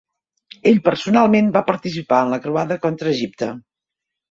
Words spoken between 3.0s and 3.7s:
Egipte.